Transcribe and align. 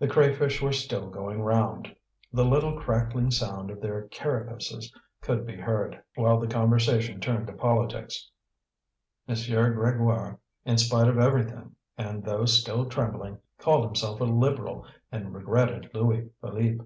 The 0.00 0.08
crayfish 0.08 0.60
were 0.60 0.72
still 0.72 1.08
going 1.08 1.40
round; 1.40 1.94
the 2.32 2.44
little 2.44 2.76
crackling 2.76 3.30
sound 3.30 3.70
of 3.70 3.80
their 3.80 4.08
carapaces 4.08 4.92
could 5.20 5.46
be 5.46 5.54
heard, 5.54 6.02
while 6.16 6.40
the 6.40 6.48
conversation 6.48 7.20
turned 7.20 7.46
to 7.46 7.52
politics, 7.52 8.28
M. 9.28 9.36
Grégoire, 9.36 10.38
in 10.64 10.76
spite 10.78 11.06
of 11.06 11.18
everything 11.20 11.76
and 11.96 12.24
though 12.24 12.46
still 12.46 12.86
trembling, 12.88 13.38
called 13.58 13.84
himself 13.84 14.20
a 14.20 14.24
Liberal 14.24 14.88
and 15.12 15.32
regretted 15.32 15.88
Louis 15.94 16.30
Philippe. 16.40 16.84